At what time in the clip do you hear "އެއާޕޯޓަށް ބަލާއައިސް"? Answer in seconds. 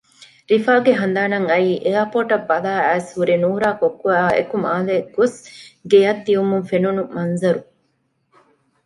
1.85-3.09